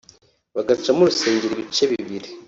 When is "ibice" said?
1.55-1.83